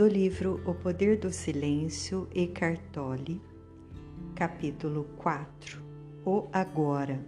do 0.00 0.08
livro 0.08 0.62
O 0.64 0.72
Poder 0.72 1.18
do 1.18 1.30
Silêncio, 1.30 2.26
Eckhart 2.34 2.80
Tolle, 2.90 3.38
capítulo 4.34 5.04
4 5.18 5.78
O 6.24 6.48
Agora. 6.50 7.20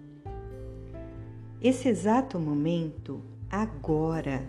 Esse 1.61 1.91
exato 1.91 2.41
momento, 2.41 3.21
agora, 3.51 4.43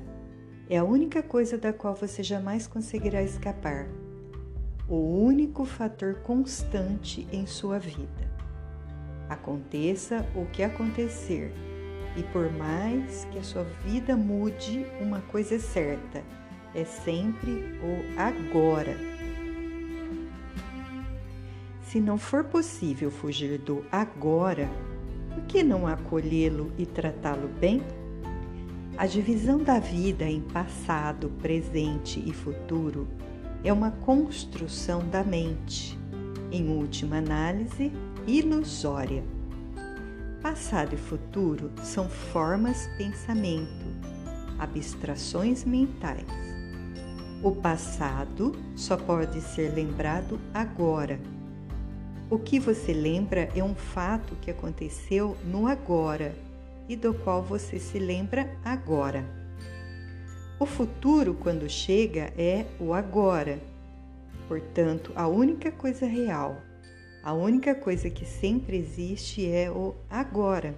é 0.70 0.78
a 0.78 0.86
única 0.86 1.21
coisa 1.21 1.57
da 1.57 1.73
qual 1.73 1.93
você 1.93 2.23
jamais 2.23 2.65
conseguirá 2.65 3.21
escapar, 3.21 3.89
o 4.87 4.96
único 4.96 5.65
fator 5.65 6.21
constante 6.21 7.28
em 7.29 7.46
sua 7.46 7.78
vida. 7.78 8.32
Aconteça 9.28 10.25
o 10.33 10.46
que 10.46 10.64
acontecer, 10.64 11.54
e 12.15 12.24
por 12.32 12.50
mais 12.54 13.25
que 13.25 13.37
a 13.37 13.43
sua 13.43 13.64
vida 13.83 14.15
mude, 14.15 14.86
uma 15.01 15.19
coisa 15.24 15.55
é 15.55 15.60
certa 15.60 16.24
é 16.73 16.83
sempre 16.83 17.51
o 17.82 18.19
agora. 18.19 18.97
Se 21.83 22.00
não 22.00 22.18
for 22.18 22.43
possível 22.43 23.11
fugir 23.11 23.59
do 23.59 23.86
agora, 23.91 24.68
por 25.33 25.43
que 25.43 25.61
não 25.61 25.86
acolhê-lo 25.86 26.71
e 26.78 26.86
tratá-lo 26.86 27.47
bem? 27.47 27.83
A 28.97 29.05
divisão 29.05 29.59
da 29.59 29.79
vida 29.79 30.25
em 30.25 30.41
passado, 30.41 31.29
presente 31.41 32.23
e 32.25 32.33
futuro 32.33 33.08
é 33.64 33.72
uma 33.72 33.92
construção 33.92 35.08
da 35.08 35.23
mente, 35.23 35.97
em 36.52 36.69
última 36.69 37.17
análise, 37.17 37.92
ilusória. 38.28 39.23
Passado 40.42 40.94
e 40.94 40.97
futuro 40.97 41.72
são 41.83 42.09
formas 42.09 42.88
pensamento, 42.97 43.86
abstrações 44.59 45.64
mentais. 45.64 46.53
O 47.44 47.52
passado 47.52 48.55
só 48.73 48.95
pode 48.95 49.41
ser 49.41 49.73
lembrado 49.73 50.39
agora. 50.53 51.19
O 52.30 52.39
que 52.39 52.58
você 52.58 52.94
lembra 52.94 53.49
é 53.53 53.61
um 53.61 53.75
fato 53.75 54.33
que 54.38 54.49
aconteceu 54.49 55.36
no 55.44 55.67
agora 55.67 56.33
e 56.88 56.95
do 56.95 57.14
qual 57.14 57.44
você 57.44 57.80
se 57.80 57.99
lembra 57.99 58.49
agora. 58.64 59.25
O 60.58 60.66
futuro, 60.66 61.33
quando 61.33 61.69
chega, 61.69 62.31
é 62.38 62.66
o 62.80 62.94
agora. 62.94 63.59
Portanto, 64.47 65.11
a 65.14 65.27
única 65.27 65.69
coisa 65.69 66.05
real, 66.05 66.61
a 67.21 67.33
única 67.33 67.75
coisa 67.75 68.09
que 68.09 68.23
sempre 68.25 68.77
existe 68.77 69.45
é 69.52 69.69
o 69.69 69.94
agora. 70.09 70.75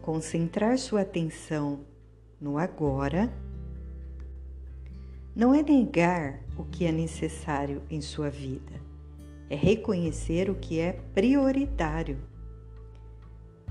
Concentrar 0.00 0.78
sua 0.78 1.02
atenção 1.02 1.80
no 2.40 2.56
agora 2.56 3.30
não 5.34 5.54
é 5.54 5.62
negar 5.62 6.40
o 6.56 6.64
que 6.64 6.84
é 6.84 6.92
necessário 6.92 7.82
em 7.88 8.00
sua 8.00 8.28
vida, 8.28 8.72
é 9.48 9.56
reconhecer 9.56 10.50
o 10.50 10.54
que 10.54 10.78
é 10.78 10.92
prioritário. 11.14 12.18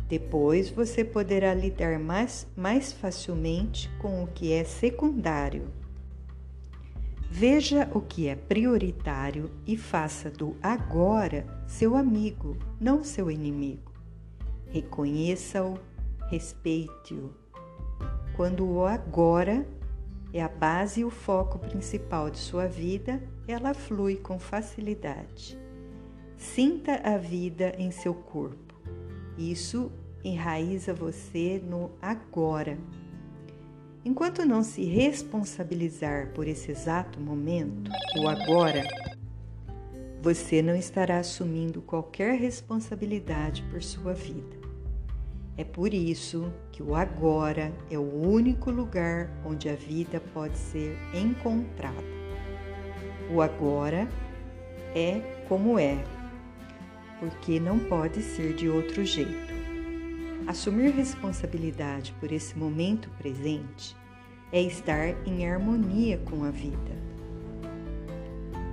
Depois 0.07 0.69
você 0.69 1.05
poderá 1.05 1.53
lidar 1.53 1.99
mais, 1.99 2.47
mais 2.55 2.91
facilmente 2.91 3.89
com 3.99 4.23
o 4.23 4.27
que 4.27 4.51
é 4.51 4.63
secundário. 4.63 5.71
Veja 7.29 7.89
o 7.93 8.01
que 8.01 8.27
é 8.27 8.35
prioritário 8.35 9.49
e 9.65 9.77
faça 9.77 10.29
do 10.29 10.57
agora 10.61 11.45
seu 11.65 11.95
amigo, 11.95 12.57
não 12.77 13.05
seu 13.05 13.31
inimigo. 13.31 13.93
Reconheça-o, 14.69 15.77
respeite-o. 16.29 17.33
Quando 18.35 18.67
o 18.67 18.85
agora 18.85 19.65
é 20.33 20.41
a 20.41 20.47
base 20.47 21.01
e 21.01 21.05
o 21.05 21.09
foco 21.09 21.59
principal 21.59 22.29
de 22.29 22.37
sua 22.37 22.67
vida, 22.67 23.21
ela 23.47 23.73
flui 23.73 24.15
com 24.15 24.39
facilidade. 24.39 25.59
Sinta 26.37 26.95
a 27.03 27.17
vida 27.17 27.73
em 27.77 27.91
seu 27.91 28.13
corpo. 28.13 28.73
Isso 29.37 29.91
enraiza 30.23 30.93
você 30.93 31.61
no 31.63 31.91
agora. 32.01 32.77
Enquanto 34.03 34.45
não 34.45 34.63
se 34.63 34.83
responsabilizar 34.83 36.31
por 36.33 36.47
esse 36.47 36.71
exato 36.71 37.19
momento, 37.19 37.91
o 38.17 38.27
agora, 38.27 38.83
você 40.21 40.61
não 40.61 40.75
estará 40.75 41.19
assumindo 41.19 41.81
qualquer 41.81 42.39
responsabilidade 42.39 43.63
por 43.71 43.83
sua 43.83 44.13
vida. 44.13 44.60
É 45.57 45.63
por 45.63 45.93
isso 45.93 46.51
que 46.71 46.81
o 46.81 46.95
agora 46.95 47.73
é 47.89 47.97
o 47.97 48.01
único 48.01 48.71
lugar 48.71 49.29
onde 49.45 49.69
a 49.69 49.75
vida 49.75 50.21
pode 50.33 50.57
ser 50.57 50.97
encontrada. 51.13 52.01
O 53.29 53.41
agora 53.41 54.07
é 54.95 55.19
como 55.47 55.77
é, 55.77 56.03
porque 57.19 57.59
não 57.59 57.77
pode 57.79 58.21
ser 58.21 58.53
de 58.53 58.69
outro 58.69 59.03
jeito. 59.03 59.51
Assumir 60.47 60.91
responsabilidade 60.91 62.13
por 62.19 62.31
esse 62.31 62.57
momento 62.57 63.09
presente 63.17 63.95
é 64.51 64.61
estar 64.61 65.15
em 65.27 65.47
harmonia 65.47 66.17
com 66.17 66.43
a 66.43 66.49
vida. 66.49 67.01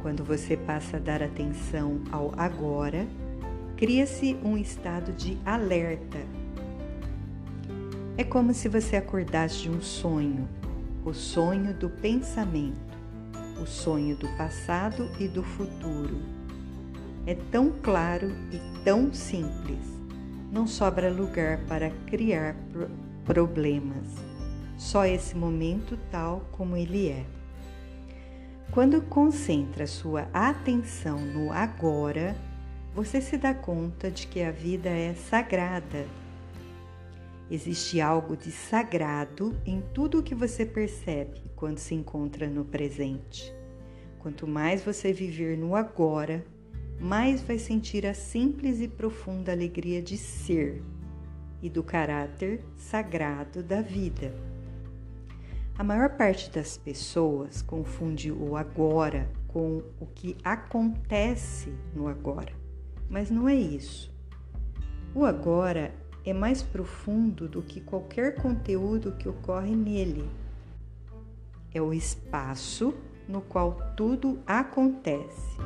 Quando 0.01 0.25
você 0.25 0.57
passa 0.57 0.97
a 0.97 1.01
dar 1.01 1.23
atenção 1.23 2.01
ao 2.11 2.33
agora, 2.37 3.07
cria-se 3.77 4.35
um 4.43 4.57
estado 4.57 5.13
de 5.13 5.37
alerta 5.45 6.19
é 8.19 8.25
como 8.25 8.53
se 8.53 8.69
você 8.69 8.97
acordasse 8.97 9.63
de 9.63 9.71
um 9.71 9.81
sonho, 9.81 10.49
o 11.05 11.15
sonho 11.15 11.73
do 11.73 11.89
pensamento, 11.89 12.99
o 13.63 13.65
sonho 13.65 14.17
do 14.17 14.27
passado 14.37 15.09
e 15.21 15.29
do 15.29 15.45
futuro. 15.45 16.21
É 17.25 17.37
tão 17.53 17.71
claro 17.81 18.33
e 18.51 18.83
tão 18.83 19.13
simples. 19.13 19.79
Não 20.51 20.67
sobra 20.67 21.13
lugar 21.13 21.61
para 21.69 21.91
criar 22.09 22.57
problemas. 23.25 24.09
Só 24.77 25.07
esse 25.07 25.37
momento 25.37 25.97
tal 26.11 26.41
como 26.51 26.77
ele 26.77 27.11
é. 27.11 27.25
Quando 28.73 29.01
concentra 29.01 29.87
sua 29.87 30.27
atenção 30.33 31.21
no 31.21 31.53
agora, 31.53 32.35
você 32.97 33.21
se 33.21 33.37
dá 33.37 33.55
conta 33.55 34.11
de 34.11 34.27
que 34.27 34.43
a 34.43 34.51
vida 34.51 34.89
é 34.89 35.15
sagrada 35.15 36.05
Existe 37.51 38.01
algo 38.01 38.37
de 38.37 38.51
sagrado 38.51 39.59
em 39.65 39.83
tudo 39.95 40.19
o 40.19 40.23
que 40.23 40.35
você 40.35 40.67
percebe 40.67 41.41
quando 41.57 41.79
se 41.79 41.95
encontra 41.95 42.47
no 42.47 42.65
presente. 42.65 43.55
Quanto 44.19 44.47
mais 44.47 44.85
você 44.85 45.13
viver 45.13 45.57
no 45.57 45.75
agora, 45.75 46.45
mais 47.01 47.41
vai 47.41 47.59
sentir 47.59 48.05
a 48.05 48.13
simples 48.13 48.81
e 48.81 48.89
profunda 48.89 49.53
alegria 49.53 50.03
de 50.03 50.19
ser 50.19 50.83
e 51.63 51.71
do 51.71 51.83
caráter 51.83 52.63
sagrado 52.77 53.63
da 53.63 53.81
vida. 53.81 54.35
A 55.79 55.85
maior 55.85 56.11
parte 56.11 56.51
das 56.51 56.77
pessoas 56.77 57.63
confunde 57.63 58.31
o 58.31 58.57
agora 58.57 59.31
com 59.47 59.83
o 59.99 60.07
que 60.07 60.37
acontece 60.45 61.73
no 61.95 62.09
agora, 62.09 62.53
mas 63.09 63.31
não 63.31 63.49
é 63.49 63.55
isso. 63.55 64.13
O 65.15 65.25
agora 65.25 65.95
é 66.29 66.35
mais 66.35 66.63
profundo 66.63 67.49
do 67.49 67.63
que 67.63 67.81
qualquer 67.81 68.37
conteúdo 68.37 69.13
que 69.13 69.29
ocorre 69.29 69.75
nele. 69.75 70.29
É 71.73 71.81
o 71.81 71.93
espaço 71.93 72.95
no 73.29 73.41
qual 73.41 73.93
tudo 73.97 74.39
acontece. 74.47 75.59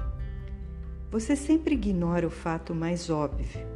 Você 1.10 1.36
sempre 1.36 1.74
ignora 1.74 2.26
o 2.26 2.30
fato 2.30 2.74
mais 2.74 3.10
óbvio. 3.10 3.66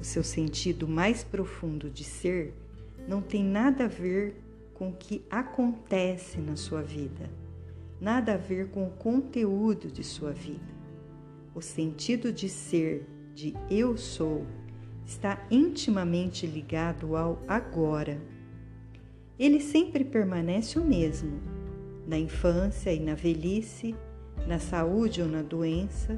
O 0.00 0.04
seu 0.04 0.22
sentido 0.22 0.86
mais 0.86 1.24
profundo 1.24 1.90
de 1.90 2.04
ser 2.04 2.54
não 3.08 3.20
tem 3.20 3.42
nada 3.42 3.84
a 3.84 3.88
ver 3.88 4.36
com 4.74 4.90
o 4.90 4.94
que 4.94 5.24
acontece 5.28 6.38
na 6.38 6.54
sua 6.54 6.82
vida, 6.82 7.28
nada 8.00 8.34
a 8.34 8.36
ver 8.36 8.68
com 8.68 8.86
o 8.86 8.90
conteúdo 8.90 9.88
de 9.88 10.04
sua 10.04 10.30
vida. 10.30 10.78
O 11.54 11.60
sentido 11.60 12.32
de 12.32 12.48
ser, 12.48 13.04
de 13.34 13.54
eu 13.68 13.96
sou, 13.96 14.46
está 15.08 15.38
intimamente 15.50 16.46
ligado 16.46 17.16
ao 17.16 17.42
agora. 17.48 18.20
Ele 19.38 19.58
sempre 19.58 20.04
permanece 20.04 20.78
o 20.78 20.84
mesmo, 20.84 21.40
na 22.06 22.18
infância 22.18 22.92
e 22.92 23.00
na 23.00 23.14
velhice, 23.14 23.94
na 24.46 24.58
saúde 24.58 25.22
ou 25.22 25.28
na 25.28 25.40
doença, 25.40 26.14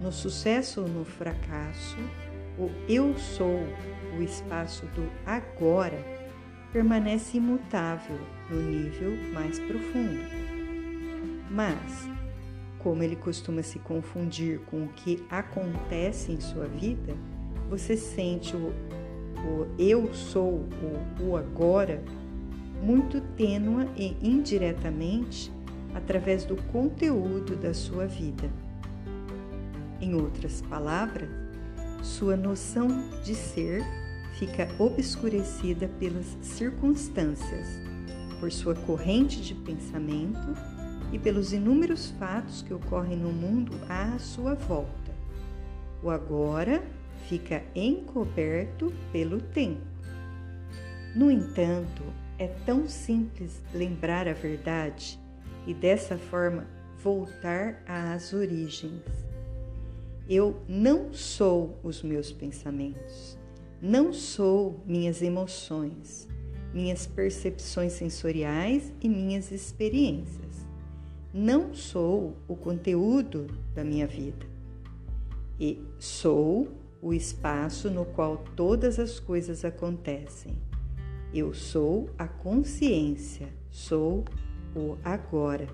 no 0.00 0.10
sucesso 0.10 0.80
ou 0.80 0.88
no 0.88 1.04
fracasso, 1.04 1.96
o 2.58 2.68
eu 2.88 3.16
sou, 3.16 3.60
o 4.18 4.22
espaço 4.22 4.86
do 4.86 5.08
agora, 5.24 6.04
permanece 6.72 7.36
imutável 7.36 8.18
no 8.50 8.60
nível 8.60 9.12
mais 9.32 9.60
profundo. 9.60 10.20
Mas, 11.48 12.08
como 12.80 13.04
ele 13.04 13.14
costuma 13.14 13.62
se 13.62 13.78
confundir 13.78 14.58
com 14.62 14.82
o 14.84 14.88
que 14.88 15.24
acontece 15.30 16.32
em 16.32 16.40
sua 16.40 16.66
vida, 16.66 17.16
você 17.72 17.96
sente 17.96 18.54
o, 18.54 18.68
o 18.68 19.66
eu 19.78 20.12
sou, 20.12 20.66
o, 21.18 21.30
o 21.30 21.36
agora, 21.38 22.04
muito 22.82 23.18
tênua 23.34 23.86
e 23.96 24.14
indiretamente 24.20 25.50
através 25.94 26.44
do 26.44 26.54
conteúdo 26.64 27.56
da 27.56 27.72
sua 27.72 28.06
vida. 28.06 28.50
Em 30.02 30.14
outras 30.14 30.60
palavras, 30.60 31.30
sua 32.02 32.36
noção 32.36 32.88
de 33.24 33.34
ser 33.34 33.82
fica 34.38 34.68
obscurecida 34.78 35.88
pelas 35.98 36.36
circunstâncias, 36.42 37.80
por 38.38 38.52
sua 38.52 38.74
corrente 38.74 39.40
de 39.40 39.54
pensamento 39.54 40.54
e 41.10 41.18
pelos 41.18 41.54
inúmeros 41.54 42.10
fatos 42.18 42.60
que 42.60 42.74
ocorrem 42.74 43.16
no 43.16 43.32
mundo 43.32 43.72
à 43.88 44.18
sua 44.18 44.54
volta. 44.54 45.10
O 46.02 46.10
agora 46.10 46.82
fica 47.32 47.64
encoberto 47.74 48.92
pelo 49.10 49.40
tempo. 49.40 49.80
No 51.16 51.30
entanto, 51.30 52.02
é 52.38 52.46
tão 52.46 52.86
simples 52.86 53.62
lembrar 53.72 54.28
a 54.28 54.34
verdade 54.34 55.18
e 55.66 55.72
dessa 55.72 56.18
forma 56.18 56.66
voltar 57.02 57.82
às 57.86 58.34
origens. 58.34 59.00
Eu 60.28 60.60
não 60.68 61.14
sou 61.14 61.78
os 61.82 62.02
meus 62.02 62.30
pensamentos, 62.30 63.38
não 63.80 64.12
sou 64.12 64.82
minhas 64.84 65.22
emoções, 65.22 66.28
minhas 66.74 67.06
percepções 67.06 67.94
sensoriais 67.94 68.92
e 69.00 69.08
minhas 69.08 69.50
experiências. 69.50 70.66
Não 71.32 71.72
sou 71.72 72.36
o 72.46 72.54
conteúdo 72.54 73.46
da 73.74 73.82
minha 73.82 74.06
vida. 74.06 74.44
E 75.58 75.82
sou 75.98 76.81
o 77.02 77.12
espaço 77.12 77.90
no 77.90 78.04
qual 78.04 78.44
todas 78.54 79.00
as 79.00 79.18
coisas 79.18 79.64
acontecem. 79.64 80.56
Eu 81.34 81.52
sou 81.52 82.08
a 82.16 82.28
consciência, 82.28 83.48
sou 83.68 84.24
o 84.76 84.96
agora. 85.02 85.66